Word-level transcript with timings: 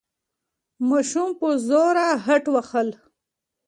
ماشوم 0.89 1.29
په 1.39 1.47
زوره 1.67 2.07
خټ 2.23 2.43
وهل. 2.53 2.89